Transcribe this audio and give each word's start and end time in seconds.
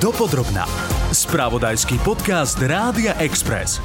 Dopodrobná. 0.00 0.64
Spravodajský 1.12 2.00
podcast 2.00 2.56
Rádia 2.56 3.12
Express. 3.20 3.84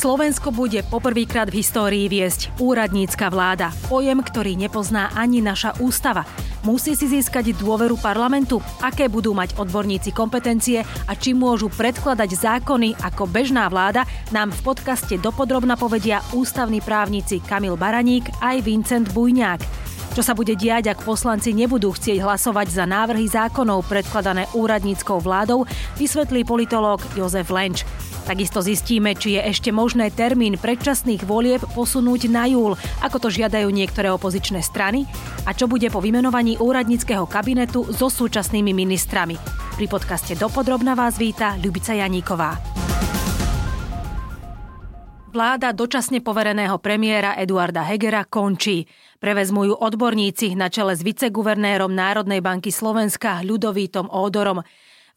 Slovensko 0.00 0.56
bude 0.56 0.80
poprvýkrát 0.88 1.52
v 1.52 1.60
histórii 1.60 2.08
viesť 2.08 2.48
úradnícka 2.56 3.28
vláda. 3.28 3.68
Pojem, 3.84 4.24
ktorý 4.24 4.56
nepozná 4.56 5.12
ani 5.12 5.44
naša 5.44 5.76
ústava. 5.84 6.24
Musí 6.64 6.96
si 6.96 7.12
získať 7.12 7.52
dôveru 7.60 8.00
parlamentu, 8.00 8.64
aké 8.80 9.12
budú 9.12 9.36
mať 9.36 9.60
odborníci 9.60 10.16
kompetencie 10.16 10.80
a 10.80 11.12
či 11.12 11.36
môžu 11.36 11.68
predkladať 11.68 12.40
zákony 12.40 12.96
ako 12.96 13.28
bežná 13.28 13.68
vláda, 13.68 14.08
nám 14.32 14.56
v 14.56 14.64
podcaste 14.64 15.20
dopodrobna 15.20 15.76
povedia 15.76 16.24
ústavní 16.32 16.80
právnici 16.80 17.36
Kamil 17.44 17.76
Baraník 17.76 18.32
aj 18.40 18.64
Vincent 18.64 19.12
Bujňák. 19.12 19.79
Čo 20.10 20.26
sa 20.26 20.34
bude 20.34 20.58
diať, 20.58 20.90
ak 20.90 21.06
poslanci 21.06 21.54
nebudú 21.54 21.94
chcieť 21.94 22.18
hlasovať 22.18 22.66
za 22.66 22.82
návrhy 22.82 23.30
zákonov 23.30 23.86
predkladané 23.86 24.50
úradníckou 24.58 25.22
vládou, 25.22 25.70
vysvetlí 26.02 26.42
politológ 26.42 26.98
Jozef 27.14 27.46
Lenč. 27.46 27.86
Takisto 28.26 28.58
zistíme, 28.58 29.14
či 29.14 29.38
je 29.38 29.42
ešte 29.42 29.70
možné 29.70 30.10
termín 30.10 30.58
predčasných 30.58 31.22
volieb 31.26 31.62
posunúť 31.74 32.26
na 32.26 32.50
júl, 32.50 32.74
ako 33.02 33.16
to 33.22 33.28
žiadajú 33.30 33.70
niektoré 33.70 34.10
opozičné 34.10 34.60
strany, 34.66 35.06
a 35.46 35.54
čo 35.54 35.70
bude 35.70 35.86
po 35.94 36.02
vymenovaní 36.02 36.58
úradníckého 36.58 37.24
kabinetu 37.30 37.86
so 37.90 38.10
súčasnými 38.10 38.74
ministrami. 38.74 39.38
Pri 39.78 39.86
podcaste 39.86 40.34
Dopodrobna 40.34 40.98
vás 40.98 41.16
víta 41.16 41.54
Ľubica 41.58 41.94
Janíková. 41.96 42.58
Vláda 45.30 45.70
dočasne 45.70 46.18
povereného 46.18 46.74
premiéra 46.82 47.38
Eduarda 47.38 47.86
Hegera 47.86 48.26
končí. 48.26 48.90
Prevezmu 49.22 49.62
ju 49.70 49.74
odborníci 49.78 50.58
na 50.58 50.66
čele 50.66 50.98
s 50.98 51.06
viceguvernérom 51.06 51.94
Národnej 51.94 52.42
banky 52.42 52.74
Slovenska 52.74 53.38
Ľudovítom 53.46 54.10
Ódorom. 54.10 54.66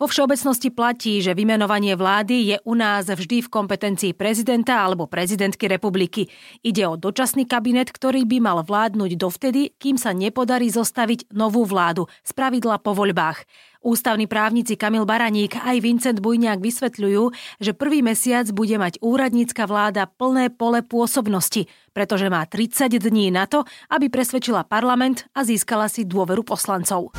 Vo 0.02 0.10
všeobecnosti 0.10 0.74
platí, 0.74 1.22
že 1.22 1.38
vymenovanie 1.38 1.94
vlády 1.94 2.36
je 2.54 2.58
u 2.66 2.74
nás 2.74 3.06
vždy 3.06 3.46
v 3.46 3.52
kompetencii 3.54 4.12
prezidenta 4.18 4.82
alebo 4.82 5.06
prezidentky 5.06 5.70
republiky. 5.70 6.26
Ide 6.66 6.90
o 6.90 6.98
dočasný 6.98 7.46
kabinet, 7.46 7.94
ktorý 7.94 8.26
by 8.26 8.38
mal 8.42 8.58
vládnuť 8.66 9.12
dovtedy, 9.14 9.78
kým 9.78 10.02
sa 10.02 10.10
nepodarí 10.10 10.74
zostaviť 10.74 11.30
novú 11.38 11.62
vládu, 11.62 12.10
z 12.26 12.32
pravidla 12.34 12.82
po 12.82 12.98
voľbách. 12.98 13.46
Ústavní 13.84 14.32
právnici 14.32 14.80
Kamil 14.80 15.04
Baraník 15.04 15.60
aj 15.60 15.84
Vincent 15.84 16.18
Bujňák 16.24 16.64
vysvetľujú, 16.64 17.24
že 17.60 17.76
prvý 17.76 18.00
mesiac 18.00 18.48
bude 18.56 18.80
mať 18.80 19.04
úradnícka 19.04 19.68
vláda 19.68 20.08
plné 20.08 20.48
pole 20.56 20.80
pôsobnosti, 20.88 21.68
pretože 21.92 22.32
má 22.32 22.48
30 22.48 22.88
dní 22.96 23.28
na 23.30 23.44
to, 23.44 23.68
aby 23.92 24.08
presvedčila 24.08 24.64
parlament 24.64 25.28
a 25.36 25.44
získala 25.44 25.92
si 25.92 26.08
dôveru 26.08 26.48
poslancov. 26.48 27.12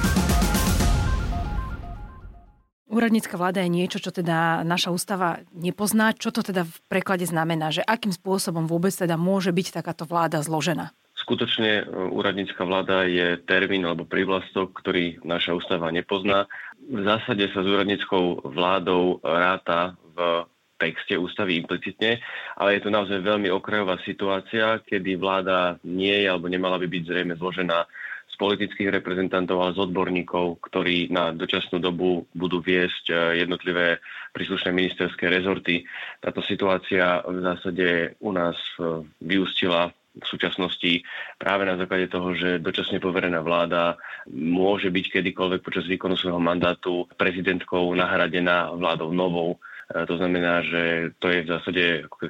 Úradnícka 2.84 3.40
vláda 3.40 3.64
je 3.64 3.72
niečo, 3.72 3.96
čo 3.96 4.12
teda 4.12 4.60
naša 4.60 4.92
ústava 4.92 5.40
nepozná. 5.56 6.12
Čo 6.12 6.36
to 6.36 6.44
teda 6.44 6.68
v 6.68 6.76
preklade 6.92 7.24
znamená? 7.24 7.72
Že 7.72 7.80
akým 7.88 8.12
spôsobom 8.12 8.68
vôbec 8.68 8.92
teda 8.92 9.16
môže 9.16 9.48
byť 9.56 9.80
takáto 9.80 10.04
vláda 10.04 10.44
zložená? 10.44 10.92
Skutočne 11.16 11.80
e, 11.80 11.84
úradnícka 11.88 12.60
vláda 12.68 13.08
je 13.08 13.40
termín 13.48 13.88
alebo 13.88 14.04
privlastok, 14.04 14.76
ktorý 14.84 15.16
naša 15.24 15.56
ústava 15.56 15.88
nepozná. 15.88 16.44
V 16.84 17.00
zásade 17.00 17.48
sa 17.56 17.64
s 17.64 17.66
úradníckou 17.72 18.52
vládou 18.52 19.24
ráta 19.24 19.96
v 20.12 20.44
texte 20.76 21.16
ústavy 21.16 21.56
implicitne, 21.56 22.20
ale 22.60 22.76
je 22.76 22.84
to 22.84 22.90
naozaj 22.92 23.24
veľmi 23.24 23.48
okrajová 23.48 23.96
situácia, 24.04 24.84
kedy 24.84 25.16
vláda 25.16 25.80
nie 25.86 26.12
je 26.12 26.28
alebo 26.28 26.52
nemala 26.52 26.76
by 26.76 26.84
byť 26.84 27.02
zrejme 27.08 27.34
zložená 27.40 27.88
z 28.34 28.36
politických 28.42 28.90
reprezentantov, 28.90 29.62
ale 29.62 29.78
z 29.78 29.86
odborníkov, 29.86 30.58
ktorí 30.66 31.06
na 31.14 31.30
dočasnú 31.30 31.78
dobu 31.78 32.26
budú 32.34 32.58
viesť 32.58 33.14
e, 33.14 33.46
jednotlivé 33.46 34.02
príslušné 34.34 34.74
ministerské 34.74 35.30
rezorty. 35.30 35.86
Táto 36.18 36.42
situácia 36.42 37.22
v 37.22 37.38
zásade 37.46 38.18
u 38.18 38.34
nás 38.34 38.58
e, 38.82 39.06
vyústila 39.22 39.94
v 40.14 40.26
súčasnosti 40.26 41.02
práve 41.38 41.62
na 41.66 41.78
základe 41.78 42.10
toho, 42.10 42.34
že 42.34 42.62
dočasne 42.62 42.98
poverená 42.98 43.38
vláda 43.42 43.98
môže 44.30 44.90
byť 44.90 45.10
kedykoľvek 45.10 45.60
počas 45.62 45.86
výkonu 45.86 46.18
svojho 46.18 46.42
mandátu 46.42 47.06
prezidentkou 47.14 47.94
nahradená 47.94 48.74
vládou 48.74 49.14
novou. 49.14 49.58
To 49.94 50.14
znamená, 50.18 50.66
že 50.66 51.14
to 51.22 51.30
je 51.30 51.46
v 51.46 51.50
zásade 51.54 51.84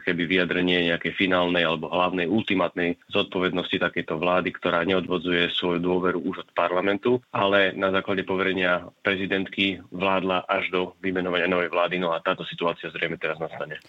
keby 0.05 0.29
vyjadrenie 0.29 0.93
nejakej 0.93 1.17
finálnej 1.17 1.65
alebo 1.65 1.89
hlavnej 1.89 2.29
ultimátnej 2.29 3.01
zodpovednosti 3.09 3.81
takejto 3.81 4.21
vlády, 4.21 4.53
ktorá 4.53 4.85
neodvodzuje 4.85 5.49
svoju 5.57 5.81
dôveru 5.81 6.21
už 6.21 6.45
od 6.45 6.49
parlamentu, 6.53 7.25
ale 7.33 7.73
na 7.73 7.89
základe 7.89 8.21
poverenia 8.29 8.85
prezidentky 9.01 9.81
vládla 9.89 10.45
až 10.45 10.69
do 10.69 10.81
vymenovania 11.01 11.49
novej 11.49 11.73
vlády. 11.73 11.97
No 11.97 12.13
a 12.13 12.21
táto 12.21 12.45
situácia 12.45 12.93
zrejme 12.93 13.17
teraz 13.17 13.41
nastane. 13.41 13.81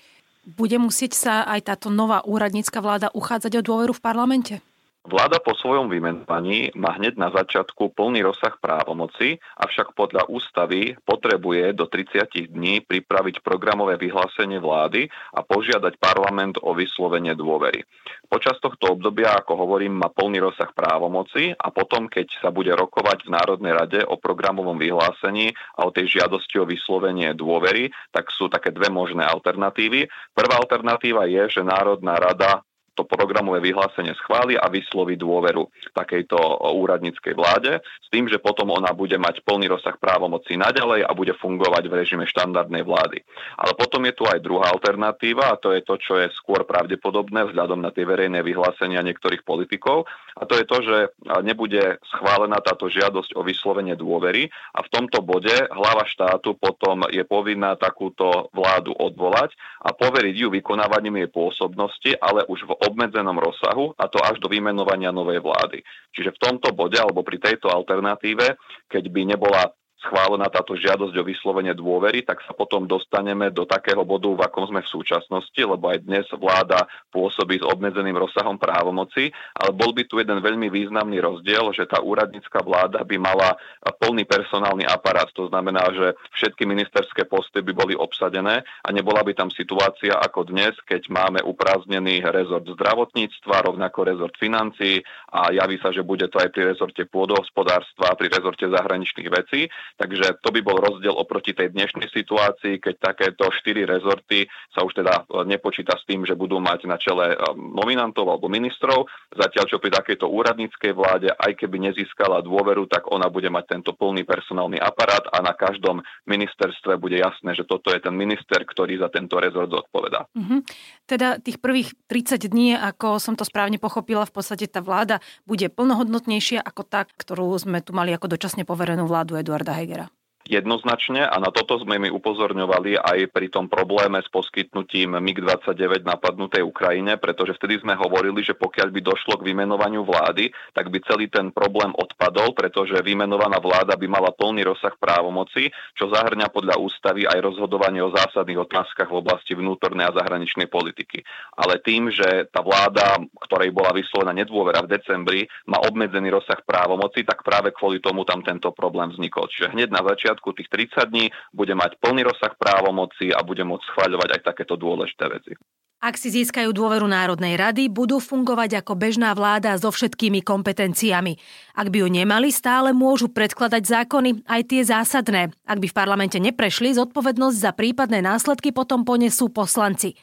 Bude 0.46 0.80
musieť 0.80 1.12
sa 1.18 1.34
aj 1.44 1.76
táto 1.76 1.92
nová 1.92 2.24
úradnícka 2.24 2.80
vláda 2.80 3.12
uchádzať 3.12 3.60
o 3.60 3.66
dôveru 3.66 3.92
v 3.92 4.04
parlamente? 4.06 4.56
Vláda 5.06 5.38
po 5.38 5.54
svojom 5.54 5.86
vymenovaní 5.86 6.74
má 6.74 6.98
hneď 6.98 7.22
na 7.22 7.30
začiatku 7.30 7.94
plný 7.94 8.26
rozsah 8.26 8.58
právomoci, 8.58 9.38
avšak 9.54 9.94
podľa 9.94 10.26
ústavy 10.26 10.98
potrebuje 11.06 11.78
do 11.78 11.86
30 11.86 12.50
dní 12.50 12.82
pripraviť 12.82 13.46
programové 13.46 14.02
vyhlásenie 14.02 14.58
vlády 14.58 15.06
a 15.38 15.46
požiadať 15.46 16.02
parlament 16.02 16.58
o 16.58 16.74
vyslovenie 16.74 17.38
dôvery. 17.38 17.86
Počas 18.26 18.58
tohto 18.58 18.98
obdobia, 18.98 19.38
ako 19.38 19.54
hovorím, 19.54 20.02
má 20.02 20.10
plný 20.10 20.42
rozsah 20.42 20.74
právomoci 20.74 21.54
a 21.54 21.70
potom, 21.70 22.10
keď 22.10 22.42
sa 22.42 22.50
bude 22.50 22.74
rokovať 22.74 23.30
v 23.30 23.34
Národnej 23.38 23.78
rade 23.78 24.02
o 24.10 24.18
programovom 24.18 24.82
vyhlásení 24.82 25.54
a 25.78 25.86
o 25.86 25.94
tej 25.94 26.18
žiadosti 26.18 26.58
o 26.58 26.66
vyslovenie 26.66 27.38
dôvery, 27.38 27.94
tak 28.10 28.34
sú 28.34 28.50
také 28.50 28.74
dve 28.74 28.90
možné 28.90 29.22
alternatívy. 29.22 30.10
Prvá 30.34 30.58
alternatíva 30.58 31.30
je, 31.30 31.46
že 31.46 31.62
Národná 31.62 32.18
rada 32.18 32.66
to 32.96 33.04
programové 33.04 33.60
vyhlásenie 33.60 34.16
schváli 34.16 34.56
a 34.56 34.72
vysloví 34.72 35.20
dôveru 35.20 35.68
takejto 35.92 36.36
úradníckej 36.80 37.36
vláde 37.36 37.84
s 37.84 38.08
tým, 38.08 38.32
že 38.32 38.40
potom 38.40 38.72
ona 38.72 38.96
bude 38.96 39.20
mať 39.20 39.44
plný 39.44 39.68
rozsah 39.68 40.00
právomocí 40.00 40.56
naďalej 40.56 41.04
a 41.04 41.12
bude 41.12 41.36
fungovať 41.36 41.92
v 41.92 41.98
režime 42.00 42.26
štandardnej 42.26 42.88
vlády. 42.88 43.20
Ale 43.60 43.76
potom 43.76 44.02
je 44.08 44.16
tu 44.16 44.24
aj 44.24 44.40
druhá 44.40 44.72
alternatíva 44.72 45.52
a 45.52 45.60
to 45.60 45.76
je 45.76 45.84
to, 45.84 46.00
čo 46.00 46.14
je 46.24 46.32
skôr 46.32 46.64
pravdepodobné 46.64 47.52
vzhľadom 47.52 47.84
na 47.84 47.92
tie 47.92 48.08
verejné 48.08 48.40
vyhlásenia 48.40 49.04
niektorých 49.04 49.44
politikov 49.44 50.08
a 50.36 50.44
to 50.48 50.56
je 50.56 50.66
to, 50.68 50.78
že 50.84 50.98
nebude 51.44 52.00
schválená 52.16 52.60
táto 52.60 52.88
žiadosť 52.88 53.36
o 53.40 53.42
vyslovenie 53.44 53.96
dôvery 54.00 54.48
a 54.76 54.84
v 54.84 54.92
tomto 54.92 55.24
bode 55.24 55.54
hlava 55.72 56.08
štátu 56.08 56.56
potom 56.56 57.08
je 57.12 57.24
povinná 57.28 57.76
takúto 57.76 58.52
vládu 58.52 58.92
odvolať 58.96 59.56
a 59.84 59.96
poveriť 59.96 60.36
ju 60.36 60.48
vykonávaním 60.52 61.24
jej 61.24 61.30
pôsobnosti, 61.32 62.12
ale 62.20 62.44
už 62.48 62.68
v 62.68 62.72
obmedzenom 62.86 63.36
rozsahu 63.38 63.94
a 63.98 64.06
to 64.08 64.22
až 64.22 64.38
do 64.40 64.48
vymenovania 64.48 65.10
novej 65.10 65.42
vlády. 65.42 65.82
Čiže 66.14 66.36
v 66.36 66.42
tomto 66.42 66.72
bode 66.72 66.98
alebo 66.98 67.26
pri 67.26 67.42
tejto 67.42 67.68
alternatíve, 67.70 68.56
keď 68.88 69.04
by 69.10 69.22
nebola 69.26 69.70
schválená 70.06 70.46
táto 70.54 70.78
žiadosť 70.78 71.18
o 71.18 71.26
vyslovenie 71.26 71.74
dôvery, 71.74 72.22
tak 72.22 72.46
sa 72.46 72.54
potom 72.54 72.86
dostaneme 72.86 73.50
do 73.50 73.66
takého 73.66 74.06
bodu, 74.06 74.30
v 74.30 74.46
akom 74.46 74.70
sme 74.70 74.86
v 74.86 74.94
súčasnosti, 74.94 75.58
lebo 75.58 75.90
aj 75.90 76.06
dnes 76.06 76.26
vláda 76.38 76.86
pôsobí 77.10 77.58
s 77.58 77.66
obmedzeným 77.66 78.16
rozsahom 78.16 78.62
právomoci, 78.62 79.34
ale 79.58 79.74
bol 79.74 79.92
by 79.92 80.06
tu 80.06 80.22
jeden 80.22 80.38
veľmi 80.38 80.70
významný 80.70 81.18
rozdiel, 81.18 81.74
že 81.74 81.90
tá 81.90 82.00
úradnícka 82.00 82.62
vláda 82.62 83.02
by 83.02 83.18
mala 83.18 83.58
plný 83.98 84.30
personálny 84.30 84.86
aparát. 84.86 85.28
To 85.34 85.50
znamená, 85.50 85.90
že 85.90 86.14
všetky 86.38 86.70
ministerské 86.70 87.26
posty 87.26 87.66
by 87.66 87.74
boli 87.74 87.94
obsadené 87.98 88.62
a 88.62 88.90
nebola 88.94 89.26
by 89.26 89.34
tam 89.34 89.50
situácia 89.50 90.14
ako 90.22 90.46
dnes, 90.54 90.78
keď 90.86 91.10
máme 91.10 91.40
uprázdnený 91.42 92.22
rezort 92.30 92.68
zdravotníctva, 92.70 93.66
rovnako 93.66 94.06
rezort 94.06 94.36
financií 94.38 95.02
a 95.34 95.50
javí 95.50 95.82
sa, 95.82 95.90
že 95.90 96.06
bude 96.06 96.30
to 96.30 96.38
aj 96.38 96.54
pri 96.54 96.76
rezorte 96.76 97.04
pôdohospodárstva, 97.10 98.14
pri 98.20 98.30
rezorte 98.30 98.70
zahraničných 98.70 99.30
vecí. 99.32 99.66
Takže 99.96 100.44
to 100.44 100.52
by 100.52 100.60
bol 100.60 100.76
rozdiel 100.76 101.16
oproti 101.16 101.56
tej 101.56 101.72
dnešnej 101.72 102.12
situácii, 102.12 102.84
keď 102.84 102.96
takéto 103.00 103.48
štyri 103.56 103.88
rezorty 103.88 104.44
sa 104.76 104.84
už 104.84 104.92
teda 104.92 105.24
e, 105.24 105.48
nepočíta 105.48 105.96
s 105.96 106.04
tým, 106.04 106.28
že 106.28 106.36
budú 106.36 106.60
mať 106.60 106.84
na 106.84 107.00
čele 107.00 107.32
e, 107.32 107.38
nominantov 107.56 108.28
alebo 108.28 108.52
ministrov. 108.52 109.08
Zatiaľ, 109.32 109.66
čo 109.72 109.80
pri 109.80 109.96
takejto 109.96 110.28
úradníckej 110.28 110.92
vláde, 110.92 111.32
aj 111.32 111.56
keby 111.56 111.92
nezískala 111.92 112.44
dôveru, 112.44 112.92
tak 112.92 113.08
ona 113.08 113.32
bude 113.32 113.48
mať 113.48 113.80
tento 113.80 113.92
plný 113.96 114.28
personálny 114.28 114.82
aparát 114.84 115.24
a 115.32 115.40
na 115.40 115.56
každom 115.56 116.04
ministerstve 116.28 117.00
bude 117.00 117.16
jasné, 117.16 117.56
že 117.56 117.64
toto 117.64 117.96
je 117.96 118.04
ten 118.04 118.12
minister, 118.12 118.68
ktorý 118.68 119.00
za 119.00 119.08
tento 119.08 119.40
rezort 119.40 119.72
zodpovedá. 119.72 120.28
Mm-hmm. 120.36 120.60
Teda 121.08 121.40
tých 121.40 121.64
prvých 121.64 121.96
30 122.12 122.52
dní, 122.52 122.76
ako 122.76 123.22
som 123.24 123.40
to 123.40 123.48
správne 123.48 123.80
pochopila, 123.80 124.28
v 124.28 124.36
podstate 124.36 124.68
tá 124.68 124.84
vláda 124.84 125.24
bude 125.48 125.72
plnohodnotnejšia 125.72 126.60
ako 126.60 126.82
tá, 126.84 127.08
ktorú 127.08 127.54
sme 127.56 127.80
tu 127.80 127.96
mali 127.96 128.12
ako 128.12 128.36
dočasne 128.36 128.68
poverenú 128.68 129.08
vládu 129.08 129.38
Eduarda 129.40 129.75
høyere. 129.80 130.10
Jednoznačne 130.46 131.26
a 131.26 131.36
na 131.42 131.50
toto 131.50 131.82
sme 131.82 131.98
mi 131.98 132.10
upozorňovali 132.10 133.02
aj 133.02 133.34
pri 133.34 133.50
tom 133.50 133.66
probléme 133.68 134.22
s 134.22 134.30
poskytnutím 134.32 135.18
MiG-29 135.18 136.06
napadnutej 136.06 136.64
Ukrajine, 136.64 137.18
pretože 137.20 137.58
vtedy 137.60 137.82
sme 137.82 137.98
hovorili, 138.00 138.46
že 138.46 138.58
pokiaľ 138.58 138.88
by 138.94 139.02
došlo 139.02 139.34
k 139.42 139.46
vymenovaniu 139.52 140.06
vlády, 140.08 140.54
tak 140.72 140.90
by 140.90 140.98
celý 141.06 141.30
ten 141.30 141.50
problém 141.52 141.92
odpadol, 141.94 142.56
pretože 142.56 142.96
vymenovaná 143.04 143.58
vláda 143.62 143.98
by 143.98 144.08
mala 144.08 144.32
plný 144.32 144.64
rozsah 144.64 144.96
právomoci, 144.96 145.74
čo 145.98 146.08
zahrňa 146.10 146.54
podľa 146.54 146.78
ústavy 146.80 147.26
aj 147.28 147.40
rozhodovanie 147.42 148.06
o 148.06 148.14
zásadných 148.14 148.64
otázkach 148.64 149.10
v 149.10 149.20
oblasti 149.20 149.58
vnútornej 149.58 150.08
a 150.08 150.16
zahraničnej 150.16 150.72
politiky. 150.72 151.26
Ale 151.58 151.82
tým, 151.84 152.14
že 152.14 152.48
tá 152.54 152.62
vláda, 152.62 153.20
ktorej 153.44 153.74
bola 153.74 153.92
vyslovená 153.92 154.32
nedôvera 154.32 154.86
v 154.86 154.92
decembri, 154.96 155.42
má 155.66 155.82
obmedzený 155.84 156.32
rozsah 156.32 156.62
právomoci, 156.64 157.26
tak 157.26 157.42
práve 157.42 157.74
kvôli 157.74 157.98
tomu 157.98 158.24
tam 158.24 158.46
tento 158.46 158.70
problém 158.72 159.10
vznikol. 159.10 159.50
Čiže 159.50 159.74
hneď 159.74 159.90
na 159.90 160.06
začiatku 160.06 160.35
začiatku 160.36 160.52
tých 160.60 160.68
30 160.92 161.08
dní 161.16 161.26
bude 161.56 161.72
mať 161.72 161.96
plný 162.04 162.28
rozsah 162.28 162.52
právomoci 162.60 163.32
a 163.32 163.40
bude 163.40 163.64
môcť 163.64 163.88
schváľovať 163.88 164.30
aj 164.36 164.42
takéto 164.44 164.76
dôležité 164.76 165.32
veci. 165.32 165.56
Ak 166.04 166.22
si 166.22 166.30
získajú 166.30 166.70
dôveru 166.76 167.08
Národnej 167.10 167.58
rady, 167.58 167.90
budú 167.90 168.22
fungovať 168.22 168.84
ako 168.84 168.94
bežná 168.94 169.34
vláda 169.34 169.74
so 169.80 169.90
všetkými 169.90 170.46
kompetenciami. 170.46 171.40
Ak 171.74 171.90
by 171.90 172.06
ju 172.06 172.08
nemali, 172.12 172.54
stále 172.54 172.94
môžu 172.94 173.32
predkladať 173.32 173.90
zákony, 173.90 174.46
aj 174.46 174.62
tie 174.70 174.86
zásadné. 174.86 175.56
Ak 175.66 175.82
by 175.82 175.88
v 175.90 175.98
parlamente 175.98 176.38
neprešli, 176.38 176.94
zodpovednosť 176.94 177.58
za 177.58 177.72
prípadné 177.74 178.22
následky 178.22 178.70
potom 178.70 179.02
ponesú 179.02 179.50
poslanci. 179.50 180.14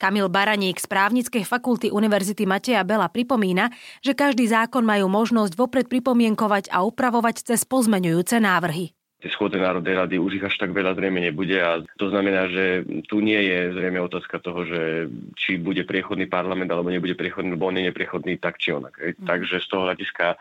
Kamil 0.00 0.26
Baraník 0.26 0.82
z 0.82 0.90
právnickej 0.90 1.44
fakulty 1.46 1.94
Univerzity 1.94 2.42
Mateja 2.42 2.82
Bela 2.82 3.06
pripomína, 3.06 3.70
že 4.02 4.18
každý 4.18 4.48
zákon 4.50 4.82
majú 4.82 5.06
možnosť 5.06 5.54
vopred 5.54 5.86
pripomienkovať 5.86 6.72
a 6.74 6.82
upravovať 6.82 7.46
cez 7.46 7.62
pozmeňujúce 7.62 8.42
návrhy 8.42 8.97
tie 9.18 9.30
schôdze 9.34 9.58
Národnej 9.58 9.98
rady 9.98 10.14
už 10.22 10.38
ich 10.38 10.46
až 10.46 10.54
tak 10.62 10.70
veľa 10.70 10.94
zrejme 10.94 11.18
nebude 11.18 11.58
a 11.58 11.82
to 11.98 12.06
znamená, 12.06 12.46
že 12.46 12.86
tu 13.10 13.18
nie 13.18 13.38
je 13.50 13.74
zrejme 13.74 13.98
otázka 13.98 14.38
toho, 14.38 14.62
že 14.62 15.10
či 15.34 15.58
bude 15.58 15.82
priechodný 15.82 16.30
parlament 16.30 16.70
alebo 16.70 16.86
nebude 16.86 17.18
priechodný, 17.18 17.58
alebo 17.58 17.66
on 17.66 17.82
je 17.82 17.90
nepriechodný 17.90 18.38
tak 18.38 18.62
či 18.62 18.78
onak. 18.78 18.94
Mm. 18.94 19.26
Takže 19.26 19.58
z 19.58 19.66
toho 19.66 19.90
hľadiska 19.90 20.26
e, 20.32 20.36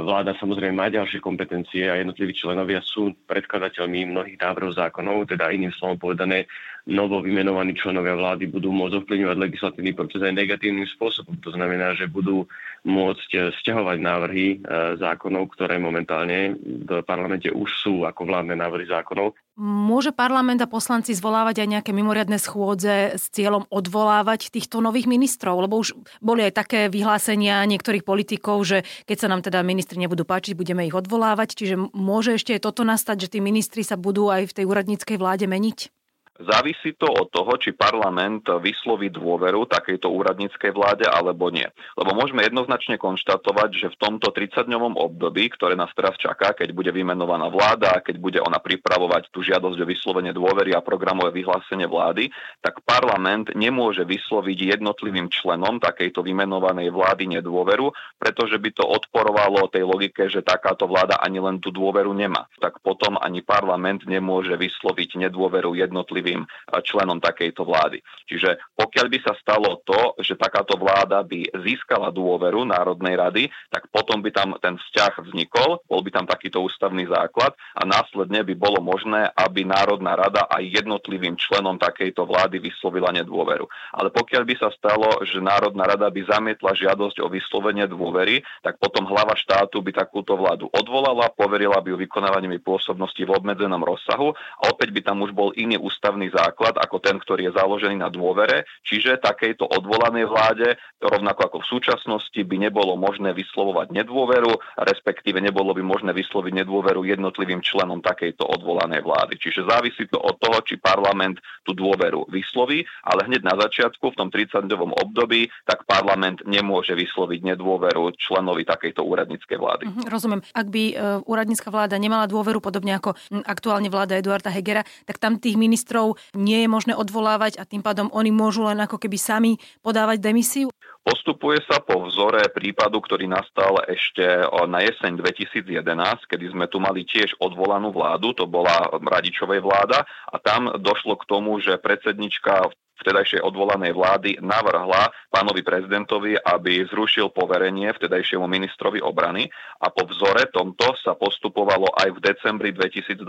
vláda 0.00 0.32
samozrejme 0.40 0.72
má 0.72 0.88
ďalšie 0.88 1.20
kompetencie 1.20 1.92
a 1.92 2.00
jednotliví 2.00 2.32
členovia 2.32 2.80
sú 2.80 3.12
predkladateľmi 3.28 4.08
mnohých 4.08 4.40
návrhov 4.40 4.72
zákonov, 4.80 5.28
teda 5.28 5.52
iným 5.52 5.76
slovom 5.76 6.00
povedané, 6.00 6.48
novo 6.86 7.18
vymenovaní 7.18 7.74
členovia 7.74 8.14
vlády 8.14 8.46
budú 8.46 8.70
môcť 8.70 9.02
ovplyvňovať 9.02 9.36
legislatívny 9.36 9.92
proces 9.92 10.22
aj 10.22 10.38
negatívnym 10.38 10.86
spôsobom. 10.94 11.34
To 11.42 11.50
znamená, 11.50 11.98
že 11.98 12.06
budú 12.06 12.46
môcť 12.86 13.30
eh, 13.34 13.42
stiahovať 13.58 13.98
návrhy 13.98 14.46
eh, 14.54 14.58
zákonov, 14.96 15.50
ktoré 15.58 15.82
momentálne 15.82 16.54
v 16.56 17.02
parlamente 17.02 17.50
už 17.50 17.68
sú 17.82 17.94
ako 18.06 18.30
vládne 18.30 18.54
návrhy 18.54 18.86
zákonov. 18.86 19.34
Môže 19.56 20.12
parlament 20.12 20.60
a 20.60 20.68
poslanci 20.68 21.16
zvolávať 21.16 21.64
aj 21.64 21.68
nejaké 21.80 21.90
mimoriadne 21.96 22.36
schôdze 22.36 23.16
s 23.16 23.32
cieľom 23.32 23.64
odvolávať 23.72 24.52
týchto 24.52 24.84
nových 24.84 25.08
ministrov? 25.08 25.64
Lebo 25.64 25.80
už 25.80 25.96
boli 26.20 26.44
aj 26.44 26.60
také 26.60 26.80
vyhlásenia 26.92 27.64
niektorých 27.64 28.04
politikov, 28.04 28.68
že 28.68 28.84
keď 29.08 29.16
sa 29.16 29.30
nám 29.32 29.40
teda 29.40 29.64
ministri 29.64 29.96
nebudú 29.96 30.28
páčiť, 30.28 30.52
budeme 30.52 30.84
ich 30.84 30.92
odvolávať. 30.92 31.56
Čiže 31.56 31.88
môže 31.96 32.36
ešte 32.36 32.60
toto 32.60 32.84
nastať, 32.84 33.26
že 33.26 33.32
tí 33.32 33.38
ministri 33.40 33.80
sa 33.80 33.96
budú 33.96 34.28
aj 34.28 34.52
v 34.52 34.56
tej 34.60 34.64
úradníckej 34.68 35.16
vláde 35.16 35.48
meniť? 35.48 35.95
Závisí 36.36 36.92
to 37.00 37.08
od 37.08 37.32
toho, 37.32 37.56
či 37.56 37.72
parlament 37.72 38.44
vysloví 38.60 39.08
dôveru 39.08 39.64
takejto 39.64 40.12
úradníckej 40.12 40.68
vláde 40.68 41.08
alebo 41.08 41.48
nie. 41.48 41.64
Lebo 41.96 42.12
môžeme 42.12 42.44
jednoznačne 42.44 43.00
konštatovať, 43.00 43.70
že 43.72 43.88
v 43.96 43.96
tomto 43.96 44.28
30-dňovom 44.36 45.00
období, 45.00 45.48
ktoré 45.56 45.72
nás 45.72 45.88
teraz 45.96 46.20
čaká, 46.20 46.52
keď 46.52 46.76
bude 46.76 46.92
vymenovaná 46.92 47.48
vláda, 47.48 48.04
keď 48.04 48.16
bude 48.20 48.38
ona 48.44 48.60
pripravovať 48.60 49.32
tú 49.32 49.40
žiadosť 49.40 49.78
o 49.80 49.88
vyslovenie 49.88 50.36
dôvery 50.36 50.76
a 50.76 50.84
programové 50.84 51.40
vyhlásenie 51.40 51.88
vlády, 51.88 52.28
tak 52.60 52.84
parlament 52.84 53.56
nemôže 53.56 54.04
vysloviť 54.04 54.76
jednotlivým 54.76 55.32
členom 55.32 55.80
takejto 55.80 56.20
vymenovanej 56.20 56.92
vlády 56.92 57.40
nedôveru, 57.40 57.96
pretože 58.20 58.60
by 58.60 58.70
to 58.76 58.84
odporovalo 58.84 59.72
tej 59.72 59.88
logike, 59.88 60.28
že 60.28 60.44
takáto 60.44 60.84
vláda 60.84 61.16
ani 61.24 61.40
len 61.40 61.64
tú 61.64 61.72
dôveru 61.72 62.12
nemá. 62.12 62.44
Tak 62.60 62.84
potom 62.84 63.16
ani 63.16 63.40
parlament 63.40 64.04
nemôže 64.04 64.52
vysloviť 64.52 65.24
nedôveru 65.24 65.72
jednotlivým 65.72 66.25
jednotlivým 66.26 66.42
eh, 66.42 66.80
členom 66.82 67.18
takejto 67.22 67.62
vlády. 67.62 68.02
Čiže 68.26 68.58
pokiaľ 68.74 69.06
by 69.06 69.18
sa 69.22 69.32
stalo 69.38 69.80
to, 69.86 70.18
že 70.18 70.34
takáto 70.34 70.74
vláda 70.74 71.22
by 71.22 71.46
získala 71.62 72.10
dôveru 72.10 72.66
Národnej 72.66 73.14
rady, 73.14 73.44
tak 73.70 73.86
potom 73.94 74.18
by 74.20 74.30
tam 74.34 74.58
ten 74.58 74.74
vzťah 74.74 75.30
vznikol, 75.30 75.82
bol 75.86 76.00
by 76.02 76.10
tam 76.10 76.26
takýto 76.26 76.58
ústavný 76.62 77.06
základ 77.06 77.54
a 77.78 77.82
následne 77.86 78.42
by 78.42 78.54
bolo 78.58 78.82
možné, 78.82 79.30
aby 79.38 79.62
Národná 79.62 80.18
rada 80.18 80.48
aj 80.50 80.82
jednotlivým 80.82 81.38
členom 81.38 81.78
takejto 81.78 82.26
vlády 82.26 82.58
vyslovila 82.58 83.14
nedôveru. 83.14 83.68
Ale 83.94 84.08
pokiaľ 84.10 84.42
by 84.42 84.54
sa 84.58 84.70
stalo, 84.74 85.22
že 85.22 85.38
Národná 85.38 85.86
rada 85.86 86.08
by 86.10 86.20
zamietla 86.26 86.74
žiadosť 86.74 87.22
o 87.22 87.30
vyslovenie 87.30 87.86
dôvery, 87.86 88.42
tak 88.64 88.80
potom 88.80 89.06
hlava 89.06 89.36
štátu 89.38 89.78
by 89.84 89.92
takúto 89.94 90.34
vládu 90.34 90.66
odvolala, 90.72 91.30
poverila 91.32 91.78
by 91.78 91.94
ju 91.94 91.96
vykonávaním 92.00 92.58
pôsobnosti 92.62 93.20
v 93.20 93.30
obmedzenom 93.30 93.82
rozsahu 93.84 94.32
a 94.32 94.62
opäť 94.72 94.96
by 94.96 95.00
tam 95.04 95.20
už 95.22 95.36
bol 95.36 95.52
iný 95.52 95.76
ústavný 95.76 96.15
ústavný 96.16 96.32
základ 96.32 96.80
ako 96.80 96.96
ten, 96.96 97.20
ktorý 97.20 97.52
je 97.52 97.56
založený 97.60 98.00
na 98.00 98.08
dôvere, 98.08 98.64
čiže 98.88 99.20
takejto 99.20 99.68
odvolanej 99.68 100.24
vláde, 100.24 100.80
rovnako 100.96 101.52
ako 101.52 101.58
v 101.60 101.70
súčasnosti, 101.76 102.40
by 102.40 102.56
nebolo 102.56 102.96
možné 102.96 103.36
vyslovovať 103.36 103.92
nedôveru, 103.92 104.80
respektíve 104.80 105.36
nebolo 105.44 105.76
by 105.76 105.84
možné 105.84 106.16
vysloviť 106.16 106.64
nedôveru 106.64 107.04
jednotlivým 107.04 107.60
členom 107.60 108.00
takejto 108.00 108.48
odvolanej 108.48 109.04
vlády. 109.04 109.36
Čiže 109.36 109.68
závisí 109.68 110.08
to 110.08 110.16
od 110.16 110.40
toho, 110.40 110.64
či 110.64 110.80
parlament 110.80 111.36
tú 111.68 111.76
dôveru 111.76 112.32
vysloví, 112.32 112.88
ale 113.04 113.28
hneď 113.28 113.44
na 113.44 113.60
začiatku, 113.60 114.16
v 114.16 114.16
tom 114.16 114.32
30-dňovom 114.32 114.96
období, 114.96 115.52
tak 115.68 115.84
parlament 115.84 116.40
nemôže 116.48 116.96
vysloviť 116.96 117.44
nedôveru 117.52 118.16
členovi 118.16 118.64
takejto 118.64 119.04
úradníckej 119.04 119.58
vlády. 119.60 119.84
Mhm, 119.92 120.08
rozumiem. 120.08 120.40
Ak 120.54 120.70
by 120.70 120.82
e, 120.88 120.94
úradnícka 121.28 121.68
vláda 121.68 122.00
nemala 122.00 122.30
dôveru, 122.30 122.62
podobne 122.62 122.96
ako 122.96 123.18
aktuálne 123.44 123.90
vláda 123.90 124.16
Eduarda 124.16 124.54
Hegera, 124.54 124.86
tak 125.04 125.18
tam 125.18 125.42
tých 125.42 125.58
ministrov 125.58 126.05
ministrov 126.06 126.38
nie 126.38 126.62
je 126.62 126.68
možné 126.70 126.92
odvolávať 126.94 127.58
a 127.58 127.66
tým 127.66 127.82
pádom 127.82 128.06
oni 128.14 128.30
môžu 128.30 128.66
len 128.66 128.78
ako 128.78 129.00
keby 129.00 129.18
sami 129.18 129.52
podávať 129.82 130.22
demisiu? 130.22 130.68
Postupuje 131.06 131.62
sa 131.70 131.78
po 131.78 132.02
vzore 132.02 132.50
prípadu, 132.50 132.98
ktorý 132.98 133.30
nastal 133.30 133.78
ešte 133.86 134.26
na 134.66 134.82
jeseň 134.82 135.22
2011, 135.22 135.86
kedy 136.26 136.50
sme 136.50 136.66
tu 136.66 136.82
mali 136.82 137.06
tiež 137.06 137.38
odvolanú 137.38 137.94
vládu, 137.94 138.34
to 138.34 138.50
bola 138.50 138.90
Radičovej 138.90 139.62
vláda 139.62 140.02
a 140.02 140.36
tam 140.42 140.66
došlo 140.82 141.14
k 141.14 141.28
tomu, 141.30 141.62
že 141.62 141.78
predsednička 141.78 142.74
vtedajšej 143.00 143.44
odvolanej 143.44 143.92
vlády 143.92 144.30
navrhla 144.40 145.12
pánovi 145.28 145.60
prezidentovi, 145.60 146.38
aby 146.40 146.86
zrušil 146.88 147.30
poverenie 147.34 147.92
vtedajšiemu 147.92 148.48
ministrovi 148.48 149.04
obrany 149.04 149.48
a 149.82 149.92
po 149.92 150.08
vzore 150.08 150.48
tomto 150.48 150.96
sa 151.00 151.12
postupovalo 151.12 151.92
aj 151.92 152.08
v 152.16 152.18
decembri 152.24 152.70
2022 152.72 153.20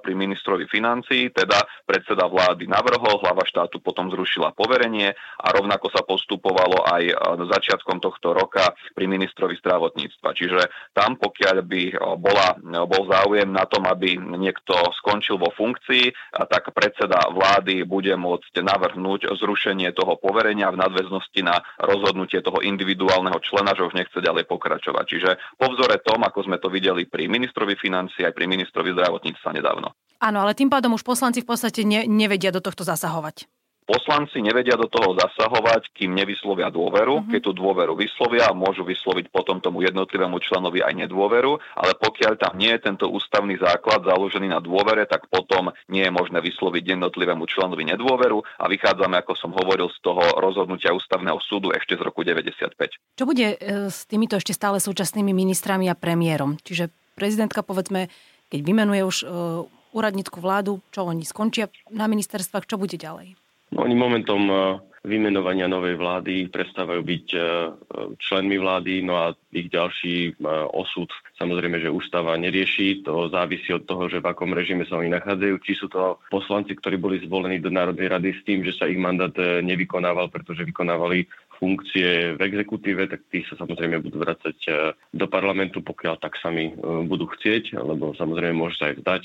pri 0.00 0.12
ministrovi 0.16 0.64
financií, 0.64 1.28
teda 1.28 1.60
predseda 1.84 2.24
vlády 2.24 2.64
navrhol, 2.64 3.20
hlava 3.20 3.44
štátu 3.44 3.82
potom 3.84 4.08
zrušila 4.08 4.56
poverenie 4.56 5.12
a 5.14 5.46
rovnako 5.52 5.92
sa 5.92 6.00
postupovalo 6.06 6.86
aj 6.88 7.02
e, 7.10 7.14
začiatkom 7.50 8.00
tohto 8.00 8.32
roka 8.32 8.72
pri 8.96 9.04
ministrovi 9.10 9.58
zdravotníctva. 9.60 10.28
Čiže 10.32 10.60
tam, 10.96 11.20
pokiaľ 11.20 11.56
by 11.66 11.82
e, 11.90 11.94
bola, 12.16 12.56
e, 12.56 12.80
bol 12.88 13.02
záujem 13.10 13.50
na 13.50 13.68
tom, 13.68 13.84
aby 13.84 14.16
niekto 14.16 14.72
skončil 15.02 15.36
vo 15.36 15.52
funkcii, 15.52 16.38
tak 16.48 16.72
predseda 16.72 17.28
vlády 17.34 17.82
bude 17.84 18.14
môcť 18.14 18.62
navrhnúť 18.62 19.09
navrhnúť 19.10 19.34
zrušenie 19.34 19.90
toho 19.90 20.14
poverenia 20.14 20.70
v 20.70 20.78
nadväznosti 20.78 21.40
na 21.42 21.58
rozhodnutie 21.82 22.38
toho 22.46 22.62
individuálneho 22.62 23.42
člena, 23.42 23.74
že 23.74 23.82
už 23.82 23.98
nechce 23.98 24.18
ďalej 24.22 24.46
pokračovať. 24.46 25.04
Čiže 25.10 25.30
po 25.58 25.74
vzore 25.74 25.98
tom, 25.98 26.22
ako 26.22 26.46
sme 26.46 26.62
to 26.62 26.70
videli 26.70 27.10
pri 27.10 27.26
ministrovi 27.26 27.74
financí 27.74 28.22
aj 28.22 28.36
pri 28.36 28.46
ministrovi 28.46 28.94
zdravotníctva 28.94 29.50
nedávno. 29.50 29.90
Áno, 30.20 30.38
ale 30.44 30.54
tým 30.54 30.70
pádom 30.70 30.94
už 30.94 31.02
poslanci 31.02 31.42
v 31.42 31.48
podstate 31.48 31.82
ne, 31.82 32.06
nevedia 32.06 32.52
do 32.54 32.60
tohto 32.60 32.84
zasahovať. 32.86 33.48
Poslanci 33.90 34.38
nevedia 34.38 34.78
do 34.78 34.86
toho 34.86 35.18
zasahovať, 35.18 35.90
kým 35.90 36.14
nevyslovia 36.14 36.70
dôveru. 36.70 37.26
Uh-huh. 37.26 37.30
Keď 37.34 37.40
tú 37.42 37.52
dôveru 37.58 37.98
vyslovia, 37.98 38.54
môžu 38.54 38.86
vysloviť 38.86 39.34
potom 39.34 39.58
tomu 39.58 39.82
jednotlivému 39.82 40.38
členovi 40.38 40.78
aj 40.78 40.94
nedôveru, 40.94 41.58
ale 41.74 41.92
pokiaľ 41.98 42.38
tam 42.38 42.54
nie 42.54 42.70
je 42.70 42.86
tento 42.86 43.10
ústavný 43.10 43.58
základ 43.58 44.06
založený 44.06 44.54
na 44.54 44.62
dôvere, 44.62 45.10
tak 45.10 45.26
potom 45.26 45.74
nie 45.90 46.06
je 46.06 46.12
možné 46.14 46.38
vysloviť 46.38 46.94
jednotlivému 46.94 47.50
členovi 47.50 47.82
nedôveru 47.90 48.38
a 48.62 48.70
vychádzame, 48.70 49.18
ako 49.26 49.34
som 49.34 49.50
hovoril, 49.50 49.90
z 49.90 49.98
toho 50.06 50.22
rozhodnutia 50.38 50.94
ústavného 50.94 51.42
súdu 51.42 51.74
ešte 51.74 51.98
z 51.98 52.06
roku 52.06 52.22
95. 52.22 53.18
Čo 53.18 53.24
bude 53.26 53.58
e, 53.58 53.90
s 53.90 54.06
týmito 54.06 54.38
ešte 54.38 54.54
stále 54.54 54.78
súčasnými 54.78 55.34
ministrami 55.34 55.90
a 55.90 55.98
premiérom? 55.98 56.62
Čiže 56.62 56.94
prezidentka, 57.18 57.66
povedzme, 57.66 58.06
keď 58.54 58.60
vymenuje 58.62 59.02
už 59.02 59.16
e, 59.18 59.26
úradnícku 59.90 60.38
vládu, 60.38 60.78
čo 60.94 61.02
oni 61.02 61.26
skončia 61.26 61.66
na 61.90 62.06
ministerstvách, 62.06 62.70
čo 62.70 62.78
bude 62.78 62.94
ďalej? 62.94 63.34
Oni 63.78 63.94
momentom 63.94 64.42
eh, 64.50 64.90
vymenovania 65.00 65.64
novej 65.64 65.96
vlády 65.96 66.52
prestávajú 66.52 67.00
byť 67.00 67.26
e, 67.32 67.40
členmi 68.20 68.60
vlády, 68.60 69.00
no 69.00 69.16
a 69.16 69.32
ich 69.48 69.72
ďalší 69.72 70.36
e, 70.36 70.44
osud 70.76 71.08
samozrejme, 71.40 71.80
že 71.80 71.88
ústava 71.88 72.36
nerieši. 72.36 73.00
To 73.08 73.32
závisí 73.32 73.72
od 73.72 73.88
toho, 73.88 74.12
že 74.12 74.20
v 74.20 74.28
akom 74.28 74.52
režime 74.52 74.84
sa 74.84 75.00
oni 75.00 75.08
nachádzajú. 75.08 75.54
Či 75.64 75.72
sú 75.72 75.86
to 75.88 76.20
poslanci, 76.28 76.76
ktorí 76.76 77.00
boli 77.00 77.16
zvolení 77.24 77.64
do 77.64 77.72
Národnej 77.72 78.12
rady 78.12 78.28
s 78.36 78.44
tým, 78.44 78.60
že 78.60 78.76
sa 78.76 78.84
ich 78.92 79.00
mandát 79.00 79.32
nevykonával, 79.64 80.28
pretože 80.28 80.68
vykonávali 80.68 81.24
funkcie 81.56 82.36
v 82.36 82.40
exekutíve, 82.40 83.04
tak 83.08 83.24
tí 83.28 83.44
sa 83.44 83.56
samozrejme 83.56 84.00
budú 84.00 84.24
vracať 84.24 84.56
do 85.12 85.26
parlamentu, 85.28 85.84
pokiaľ 85.84 86.16
tak 86.16 86.40
sami 86.40 86.72
budú 87.04 87.28
chcieť, 87.28 87.76
lebo 87.76 88.16
samozrejme 88.16 88.56
môže 88.56 88.80
sa 88.80 88.88
aj 88.88 88.96
vzdať 89.04 89.22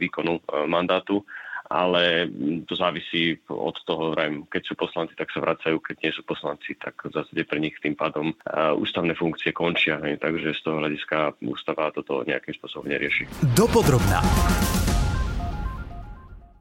výkonu 0.00 0.40
mandátu 0.64 1.28
ale 1.74 2.30
to 2.70 2.78
závisí 2.78 3.34
od 3.50 3.74
toho, 3.82 4.14
keď 4.46 4.62
sú 4.62 4.78
poslanci, 4.78 5.18
tak 5.18 5.34
sa 5.34 5.42
vracajú, 5.42 5.82
keď 5.82 5.96
nie 6.06 6.12
sú 6.14 6.22
poslanci, 6.22 6.78
tak 6.78 7.02
v 7.02 7.10
zásade 7.10 7.42
pre 7.42 7.58
nich 7.58 7.74
tým 7.82 7.98
pádom 7.98 8.30
ústavné 8.78 9.18
funkcie 9.18 9.50
končia. 9.50 9.98
Takže 9.98 10.54
z 10.54 10.60
toho 10.62 10.78
hľadiska 10.78 11.42
ústava 11.42 11.90
toto 11.90 12.22
nejakým 12.22 12.54
spôsobom 12.54 12.86
nerieši. 12.86 13.26
Dopodrobná. 13.58 14.22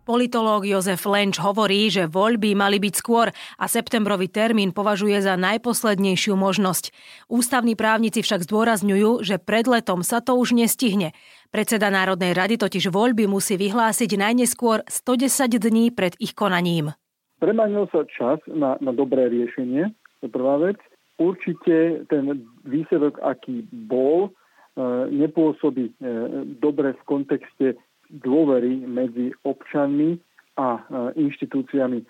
Politológ 0.03 0.67
Jozef 0.67 1.07
Lenč 1.07 1.39
hovorí, 1.39 1.87
že 1.87 2.11
voľby 2.11 2.59
mali 2.59 2.75
byť 2.75 2.93
skôr 2.99 3.31
a 3.31 3.65
septembrový 3.71 4.27
termín 4.27 4.75
považuje 4.75 5.15
za 5.23 5.39
najposlednejšiu 5.39 6.35
možnosť. 6.35 6.91
Ústavní 7.31 7.79
právnici 7.79 8.19
však 8.19 8.43
zdôrazňujú, 8.43 9.23
že 9.23 9.39
pred 9.39 9.63
letom 9.63 10.03
sa 10.03 10.19
to 10.19 10.35
už 10.35 10.59
nestihne. 10.59 11.15
Predseda 11.55 11.87
Národnej 11.87 12.35
rady 12.35 12.59
totiž 12.59 12.91
voľby 12.91 13.31
musí 13.31 13.55
vyhlásiť 13.55 14.19
najneskôr 14.19 14.83
110 14.91 15.55
dní 15.55 15.95
pred 15.95 16.19
ich 16.19 16.35
konaním. 16.35 16.91
Premanil 17.39 17.87
sa 17.87 18.03
čas 18.11 18.43
na, 18.51 18.75
na 18.83 18.91
dobré 18.91 19.31
riešenie, 19.31 19.87
to 20.19 20.27
prvá 20.27 20.59
vec. 20.59 20.83
Určite 21.15 22.03
ten 22.11 22.43
výsledok, 22.67 23.23
aký 23.23 23.63
bol, 23.71 24.27
e, 24.27 24.31
nepôsobí 25.15 25.85
e, 25.87 25.93
dobre 26.59 26.91
v 26.91 27.01
kontexte 27.07 27.79
dôvery 28.21 28.85
medzi 28.85 29.33
občanmi 29.41 30.21
a 30.53 30.85
inštitúciami 31.17 32.05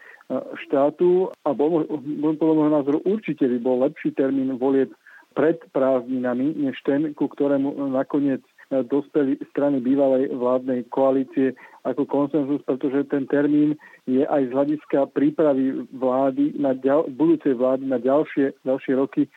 štátu. 0.67 1.31
A 1.47 1.55
bol, 1.55 1.87
podľa 2.35 2.55
môjho 2.59 2.73
názoru 2.75 2.99
určite 3.07 3.47
by 3.47 3.57
bol 3.63 3.79
lepší 3.87 4.11
termín 4.11 4.59
volieb 4.59 4.91
pred 5.33 5.63
prázdninami, 5.73 6.53
než 6.59 6.77
ten, 6.85 7.15
ku 7.15 7.31
ktorému 7.31 7.73
nakoniec 7.89 8.43
dospeli 8.81 9.37
strany 9.53 9.77
bývalej 9.83 10.33
vládnej 10.33 10.89
koalície 10.89 11.53
ako 11.85 12.09
konsenzus, 12.09 12.63
pretože 12.65 13.05
ten 13.11 13.29
termín 13.29 13.77
je 14.09 14.25
aj 14.25 14.49
z 14.49 14.51
hľadiska 14.55 15.13
prípravy 15.13 15.85
vlády 15.93 16.57
na 16.57 16.73
ďal, 16.73 17.05
budúcej 17.13 17.53
vlády 17.53 17.85
na 17.85 18.01
ďalšie, 18.01 18.55
ďalšie 18.65 18.93
roky 18.97 19.27
e, 19.27 19.29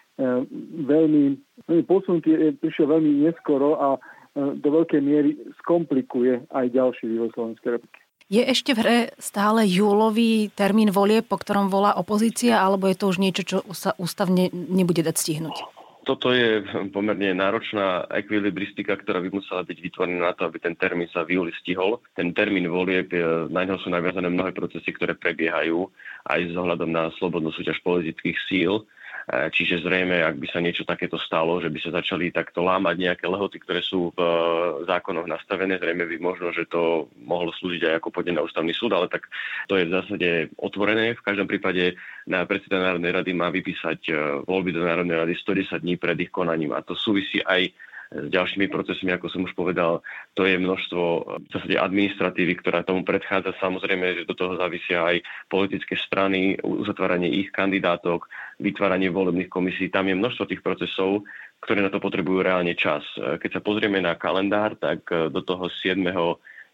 veľmi, 0.89 1.37
veľmi 1.69 1.85
posunutý, 1.85 2.57
prišiel 2.57 2.97
veľmi 2.97 3.29
neskoro 3.29 3.77
a 3.77 3.89
do 4.37 4.69
veľkej 4.69 5.01
miery 5.01 5.33
skomplikuje 5.65 6.53
aj 6.53 6.67
ďalší 6.69 7.05
vývoj 7.09 7.33
Slovenskej 7.33 7.81
republiky. 7.81 8.05
Je 8.27 8.43
ešte 8.43 8.75
v 8.75 8.81
hre 8.83 8.99
stále 9.23 9.63
júlový 9.71 10.51
termín 10.51 10.91
volie, 10.91 11.23
po 11.23 11.39
ktorom 11.39 11.71
volá 11.71 11.95
opozícia, 11.95 12.59
alebo 12.59 12.91
je 12.91 12.99
to 12.99 13.07
už 13.07 13.23
niečo, 13.23 13.43
čo 13.47 13.59
sa 13.71 13.95
ústavne 14.03 14.51
nebude 14.51 15.07
dať 15.07 15.15
stihnúť? 15.15 15.57
Toto 16.07 16.31
je 16.31 16.63
pomerne 16.95 17.35
náročná 17.35 18.07
ekvilibristika, 18.15 18.95
ktorá 18.99 19.19
by 19.23 19.31
musela 19.31 19.67
byť 19.67 19.79
vytvorená 19.79 20.31
na 20.31 20.35
to, 20.39 20.47
aby 20.47 20.59
ten 20.63 20.79
termín 20.79 21.11
sa 21.11 21.27
v 21.27 21.39
júli 21.39 21.53
stihol. 21.59 21.99
Ten 22.15 22.31
termín 22.31 22.67
volieb, 22.71 23.11
na 23.51 23.63
ňo 23.67 23.79
sú 23.83 23.91
naviazané 23.91 24.31
mnohé 24.31 24.55
procesy, 24.55 24.91
ktoré 24.95 25.19
prebiehajú 25.19 25.87
aj 26.31 26.41
s 26.51 26.55
ohľadom 26.55 26.91
na 26.95 27.11
slobodnú 27.19 27.51
súťaž 27.55 27.83
politických 27.83 28.39
síl 28.47 28.83
E, 28.83 28.96
čiže 29.27 29.83
zrejme, 29.83 30.23
ak 30.23 30.39
by 30.39 30.47
sa 30.47 30.63
niečo 30.63 30.87
takéto 30.87 31.19
stalo, 31.19 31.59
že 31.59 31.67
by 31.67 31.79
sa 31.83 31.91
začali 31.99 32.31
takto 32.31 32.63
lámať 32.63 32.95
nejaké 32.95 33.27
lehoty, 33.27 33.59
ktoré 33.59 33.83
sú 33.83 34.15
v 34.15 34.21
e, 34.23 34.31
zákonoch 34.87 35.27
nastavené, 35.27 35.83
zrejme 35.83 36.07
by 36.07 36.17
možno, 36.23 36.55
že 36.55 36.71
to 36.71 37.11
mohlo 37.27 37.51
slúžiť 37.51 37.91
aj 37.91 37.95
ako 37.99 38.09
podne 38.15 38.39
na 38.39 38.47
ústavný 38.47 38.71
súd, 38.71 38.95
ale 38.95 39.11
tak 39.11 39.27
to 39.67 39.75
je 39.75 39.91
v 39.91 39.95
zásade 39.99 40.29
otvorené. 40.55 41.19
V 41.19 41.27
každom 41.27 41.51
prípade 41.51 41.99
na 42.31 42.47
predseda 42.47 42.79
Národnej 42.79 43.19
rady 43.19 43.31
má 43.35 43.51
vypísať 43.51 44.01
e, 44.07 44.13
voľby 44.47 44.71
do 44.71 44.87
Národnej 44.87 45.19
rady 45.19 45.35
110 45.43 45.83
dní 45.83 45.99
pred 45.99 46.15
ich 46.23 46.31
konaním 46.31 46.79
a 46.79 46.87
to 46.87 46.95
súvisí 46.95 47.43
aj 47.43 47.75
s 48.25 48.29
ďalšími 48.33 48.73
procesmi, 48.73 49.13
ako 49.13 49.29
som 49.29 49.45
už 49.45 49.53
povedal, 49.53 50.01
to 50.33 50.49
je 50.49 50.57
množstvo 50.57 51.03
v 51.45 51.49
zásade 51.53 51.77
administratívy, 51.77 52.57
ktorá 52.65 52.81
tomu 52.81 53.05
predchádza. 53.05 53.53
Samozrejme, 53.61 54.23
že 54.23 54.29
do 54.29 54.33
toho 54.33 54.57
závisia 54.57 55.05
aj 55.05 55.21
politické 55.53 56.01
strany, 56.01 56.57
uzatváranie 56.65 57.29
ich 57.29 57.53
kandidátok, 57.53 58.25
vytváranie 58.57 59.13
volebných 59.13 59.53
komisí. 59.53 59.93
Tam 59.93 60.09
je 60.09 60.17
množstvo 60.17 60.49
tých 60.49 60.65
procesov, 60.65 61.29
ktoré 61.61 61.85
na 61.85 61.93
to 61.93 62.01
potrebujú 62.01 62.41
reálne 62.41 62.73
čas. 62.77 63.05
Keď 63.17 63.61
sa 63.61 63.65
pozrieme 63.65 64.01
na 64.01 64.17
kalendár, 64.17 64.77
tak 64.81 65.05
do 65.09 65.41
toho 65.45 65.69
7 65.69 66.01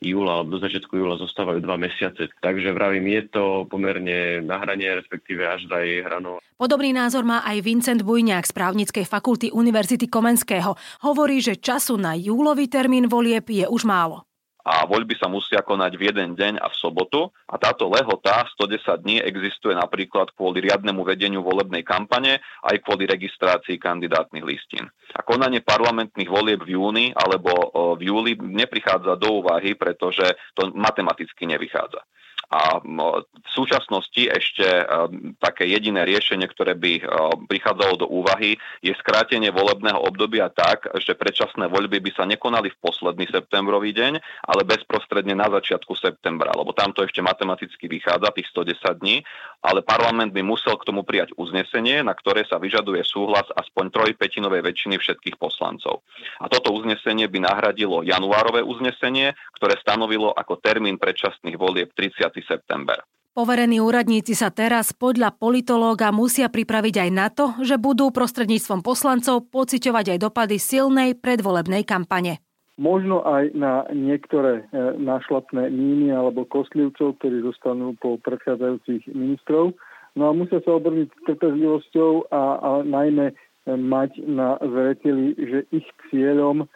júla 0.02 0.42
alebo 0.42 0.58
do 0.58 0.60
začiatku 0.60 0.92
júla 0.98 1.16
zostávajú 1.16 1.62
dva 1.62 1.78
mesiace. 1.78 2.28
Takže 2.42 2.74
vravím, 2.74 3.06
je 3.08 3.22
to 3.30 3.44
pomerne 3.70 4.42
na 4.42 4.58
hrane, 4.58 4.98
respektíve 4.98 5.46
až 5.46 5.70
za 5.70 5.78
jej 5.80 6.02
hranou. 6.02 6.42
Podobný 6.58 6.90
názor 6.90 7.22
má 7.22 7.42
aj 7.46 7.58
Vincent 7.62 8.02
Bujňák 8.02 8.46
z 8.46 8.52
právnickej 8.52 9.04
fakulty 9.06 9.54
Univerzity 9.54 10.10
Komenského. 10.10 10.74
Hovorí, 11.06 11.38
že 11.38 11.58
času 11.58 11.98
na 11.98 12.18
júlový 12.18 12.66
termín 12.66 13.06
volieb 13.06 13.46
je 13.46 13.66
už 13.66 13.86
málo 13.86 14.26
a 14.62 14.86
voľby 14.86 15.18
sa 15.18 15.26
musia 15.26 15.60
konať 15.62 15.92
v 15.98 16.02
jeden 16.10 16.38
deň 16.38 16.62
a 16.62 16.70
v 16.70 16.78
sobotu 16.78 17.30
a 17.50 17.58
táto 17.58 17.90
lehota 17.90 18.46
110 18.54 19.02
dní 19.02 19.16
existuje 19.18 19.74
napríklad 19.74 20.30
kvôli 20.38 20.62
riadnemu 20.62 21.02
vedeniu 21.02 21.42
volebnej 21.42 21.82
kampane 21.82 22.38
aj 22.62 22.76
kvôli 22.86 23.10
registrácii 23.10 23.76
kandidátnych 23.82 24.46
listín. 24.46 24.86
A 25.18 25.26
konanie 25.26 25.60
parlamentných 25.60 26.30
volieb 26.30 26.62
v 26.62 26.78
júni 26.78 27.06
alebo 27.12 27.50
v 27.98 28.02
júli 28.06 28.32
neprichádza 28.38 29.18
do 29.18 29.42
úvahy, 29.42 29.74
pretože 29.74 30.24
to 30.54 30.70
matematicky 30.72 31.44
nevychádza. 31.50 32.00
A 32.52 32.84
v 32.84 33.48
súčasnosti 33.48 34.28
ešte 34.28 34.84
také 35.40 35.64
jediné 35.72 36.04
riešenie, 36.04 36.44
ktoré 36.52 36.76
by 36.76 37.00
prichádzalo 37.48 38.04
do 38.04 38.06
úvahy, 38.12 38.60
je 38.84 38.92
skrátenie 39.00 39.48
volebného 39.48 39.96
obdobia 39.96 40.52
tak, 40.52 40.84
že 41.00 41.16
predčasné 41.16 41.72
voľby 41.72 42.04
by 42.04 42.10
sa 42.12 42.28
nekonali 42.28 42.68
v 42.68 42.80
posledný 42.84 43.24
septembrový 43.32 43.96
deň, 43.96 44.20
ale 44.52 44.68
bezprostredne 44.68 45.32
na 45.32 45.48
začiatku 45.48 45.96
septembra, 45.96 46.52
lebo 46.52 46.76
tam 46.76 46.92
to 46.92 47.00
ešte 47.08 47.24
matematicky 47.24 47.88
vychádza, 47.88 48.36
tých 48.36 48.52
110 48.52 49.00
dní, 49.00 49.24
ale 49.64 49.80
parlament 49.80 50.36
by 50.36 50.44
musel 50.44 50.76
k 50.76 50.92
tomu 50.92 51.08
prijať 51.08 51.32
uznesenie, 51.40 52.04
na 52.04 52.12
ktoré 52.12 52.44
sa 52.44 52.60
vyžaduje 52.60 53.00
súhlas 53.00 53.48
aspoň 53.56 53.88
trojpetinovej 53.96 54.60
väčšiny 54.60 55.00
všetkých 55.00 55.40
poslancov. 55.40 56.04
A 56.36 56.52
toto 56.52 56.76
uznesenie 56.76 57.32
by 57.32 57.48
nahradilo 57.48 58.04
januárové 58.04 58.60
uznesenie, 58.60 59.32
ktoré 59.56 59.80
stanovilo 59.80 60.36
ako 60.36 60.60
termín 60.60 61.00
predčasných 61.00 61.56
volieb 61.56 61.88
30 61.96 62.41
september. 62.46 63.00
Poverení 63.32 63.80
úradníci 63.80 64.36
sa 64.36 64.52
teraz 64.52 64.92
podľa 64.92 65.32
politológa 65.32 66.12
musia 66.12 66.52
pripraviť 66.52 66.94
aj 67.00 67.10
na 67.16 67.32
to, 67.32 67.56
že 67.64 67.80
budú 67.80 68.12
prostredníctvom 68.12 68.84
poslancov 68.84 69.48
pociťovať 69.48 70.12
aj 70.12 70.18
dopady 70.20 70.60
silnej 70.60 71.16
predvolebnej 71.16 71.80
kampane. 71.88 72.44
Možno 72.76 73.24
aj 73.24 73.56
na 73.56 73.88
niektoré 73.88 74.68
e, 74.68 75.00
našlapné 75.00 75.72
míny 75.72 76.12
alebo 76.12 76.44
kostlivcov, 76.44 77.16
ktorí 77.24 77.40
zostanú 77.40 77.96
po 77.96 78.20
predchádzajúcich 78.20 79.08
ministrov. 79.16 79.80
No 80.12 80.22
a 80.28 80.36
musia 80.36 80.60
sa 80.60 80.76
obrniť 80.76 81.08
trpezlivosťou 81.24 82.28
a, 82.28 82.42
a 82.60 82.70
najmä 82.84 83.32
e, 83.32 83.34
mať 83.72 84.28
na 84.28 84.60
zreteli, 84.60 85.32
že 85.40 85.64
ich 85.72 85.88
cieľom 86.12 86.64
e, 86.64 86.66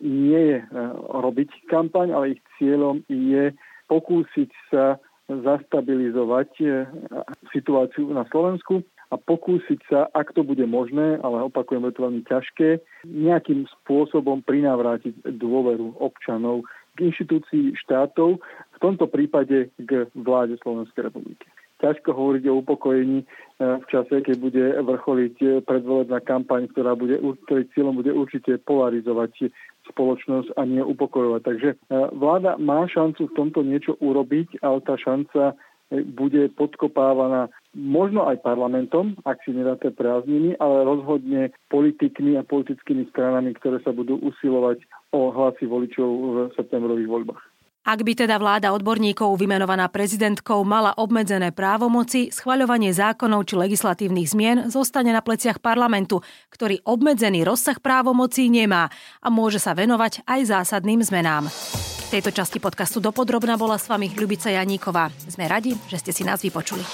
nie 0.00 0.56
je 0.56 0.58
robiť 1.20 1.68
kampaň, 1.68 2.16
ale 2.16 2.40
ich 2.40 2.42
cieľom 2.56 3.04
je 3.12 3.52
pokúsiť 3.92 4.50
sa 4.72 4.96
zastabilizovať 5.28 6.50
eh, 6.64 6.88
situáciu 7.52 8.08
na 8.16 8.24
Slovensku 8.32 8.80
a 9.12 9.20
pokúsiť 9.20 9.80
sa, 9.92 10.08
ak 10.16 10.32
to 10.32 10.40
bude 10.40 10.64
možné, 10.64 11.20
ale 11.20 11.44
opakujem, 11.44 11.84
je 11.84 11.92
to 11.92 12.04
veľmi 12.08 12.22
ťažké, 12.24 12.68
nejakým 13.04 13.68
spôsobom 13.68 14.40
prinavrátiť 14.40 15.36
dôveru 15.36 16.00
občanov 16.00 16.64
k 16.96 17.12
inštitúcii 17.12 17.76
štátov, 17.76 18.40
v 18.40 18.78
tomto 18.80 19.04
prípade 19.08 19.68
k 19.76 20.08
vláde 20.16 20.56
Slovenskej 20.64 21.12
republiky. 21.12 21.44
Ťažko 21.84 22.14
hovoriť 22.14 22.44
o 22.48 22.58
upokojení 22.64 23.20
eh, 23.20 23.26
v 23.60 23.84
čase, 23.92 24.24
keď 24.24 24.36
bude 24.40 24.64
vrcholiť 24.80 25.36
eh, 25.44 25.50
predvolebná 25.60 26.24
kampaň, 26.24 26.72
ktorá 26.72 26.96
bude, 26.96 27.20
ktorej 27.46 27.68
cieľom 27.76 28.00
bude 28.00 28.16
určite 28.16 28.56
polarizovať 28.64 29.52
spoločnosť 29.92 30.56
a 30.56 30.62
nie 30.64 30.80
upokojovať. 30.80 31.40
Takže 31.44 31.68
e, 31.72 31.76
vláda 32.16 32.56
má 32.56 32.88
šancu 32.88 33.28
v 33.28 33.36
tomto 33.36 33.60
niečo 33.62 34.00
urobiť, 34.00 34.64
ale 34.64 34.80
tá 34.82 34.96
šanca 34.96 35.52
e, 35.52 35.54
bude 36.02 36.48
podkopávaná 36.56 37.52
možno 37.76 38.24
aj 38.28 38.40
parlamentom, 38.40 39.16
ak 39.28 39.44
si 39.44 39.52
nedáte 39.52 39.92
prázdniny, 39.92 40.56
ale 40.56 40.88
rozhodne 40.88 41.52
politikmi 41.68 42.40
a 42.40 42.46
politickými 42.48 43.08
stranami, 43.12 43.52
ktoré 43.60 43.84
sa 43.84 43.92
budú 43.92 44.16
usilovať 44.20 44.80
o 45.12 45.28
hlasy 45.28 45.68
voličov 45.68 46.08
v 46.08 46.36
septembrových 46.56 47.08
voľbách. 47.08 47.51
Ak 47.82 48.06
by 48.06 48.14
teda 48.14 48.38
vláda 48.38 48.70
odborníkov 48.70 49.34
vymenovaná 49.34 49.90
prezidentkou 49.90 50.62
mala 50.62 50.94
obmedzené 50.94 51.50
právomoci, 51.50 52.30
schvaľovanie 52.30 52.94
zákonov 52.94 53.42
či 53.42 53.58
legislatívnych 53.58 54.30
zmien 54.30 54.58
zostane 54.70 55.10
na 55.10 55.18
pleciach 55.18 55.58
parlamentu, 55.58 56.22
ktorý 56.54 56.78
obmedzený 56.86 57.42
rozsah 57.42 57.82
právomocí 57.82 58.46
nemá 58.54 58.86
a 59.18 59.28
môže 59.34 59.58
sa 59.58 59.74
venovať 59.74 60.22
aj 60.30 60.40
zásadným 60.46 61.02
zmenám. 61.02 61.50
V 61.50 62.20
tejto 62.22 62.30
časti 62.30 62.62
podcastu 62.62 63.02
Dopodrobna 63.02 63.58
bola 63.58 63.74
s 63.74 63.90
vami 63.90 64.14
Ľubica 64.14 64.46
Janíková. 64.46 65.10
Sme 65.26 65.50
radi, 65.50 65.74
že 65.90 65.98
ste 65.98 66.14
si 66.14 66.22
nás 66.22 66.38
vypočuli. 66.38 66.86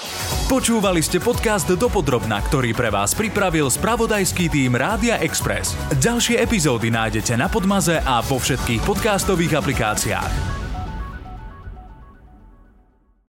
Počúvali 0.49 1.05
ste 1.05 1.21
podcast 1.21 1.69
Dopodrobna, 1.69 2.41
ktorý 2.49 2.73
pre 2.73 2.89
vás 2.89 3.13
pripravil 3.13 3.69
spravodajský 3.69 4.49
tým 4.49 4.73
Rádia 4.73 5.21
Express. 5.21 5.77
Ďalšie 6.01 6.41
epizódy 6.41 6.89
nájdete 6.89 7.37
na 7.37 7.45
Podmaze 7.45 8.01
a 8.01 8.25
vo 8.25 8.41
všetkých 8.41 8.81
podcastových 8.81 9.53
aplikáciách. 9.53 10.58